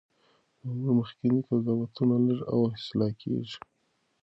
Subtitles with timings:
[0.69, 3.55] زموږ مخکني قضاوتونه لږ او اصلاح کیږي.